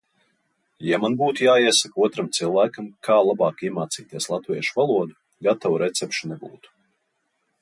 Ja 0.85 0.97
man 1.03 1.17
būtu 1.19 1.43
jāiesaka 1.47 2.01
otram 2.07 2.31
cilvēkam, 2.39 2.89
kā 3.09 3.19
labāk 3.27 3.63
iemācīties 3.69 4.31
latviešu 4.35 4.75
valodu, 4.83 5.19
gatavu 5.49 5.81
recepšu 5.85 6.33
nebūtu. 6.35 6.79